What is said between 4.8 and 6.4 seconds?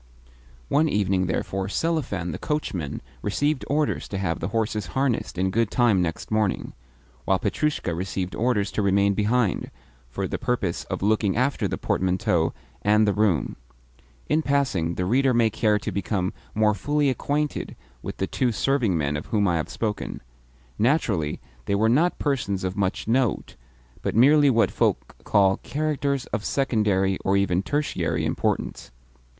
harnessed in good time next